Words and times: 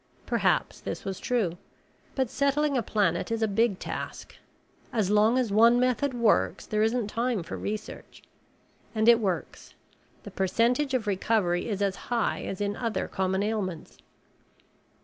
Perhaps 0.25 0.81
this 0.81 1.05
was 1.05 1.19
true. 1.19 1.59
But 2.15 2.27
settling 2.31 2.75
a 2.75 2.81
planet 2.81 3.29
is 3.31 3.43
a 3.43 3.47
big 3.47 3.77
task. 3.77 4.35
As 4.91 5.11
long 5.11 5.37
as 5.37 5.51
one 5.51 5.79
method 5.79 6.15
works 6.15 6.65
there 6.65 6.81
isn't 6.81 7.05
time 7.07 7.43
for 7.43 7.55
research. 7.55 8.23
And 8.95 9.07
it 9.07 9.19
works 9.19 9.75
the 10.23 10.31
percentage 10.31 10.95
of 10.95 11.05
recovery 11.05 11.69
is 11.69 11.83
as 11.83 11.97
high 12.09 12.41
as 12.45 12.61
in 12.61 12.75
other 12.75 13.07
common 13.07 13.43
ailments. 13.43 13.99